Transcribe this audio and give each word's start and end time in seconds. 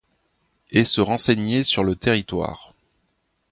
Et 0.71 0.83
se 0.83 0.99
renseigner 0.99 1.63
sur 1.63 1.83
le 1.83 1.95
territoire. 1.95 2.73